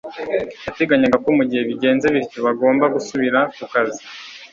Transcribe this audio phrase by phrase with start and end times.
[0.65, 4.01] yateganyaga ko mu gihe bigenze bityo, bagombaga gusubira ku kazi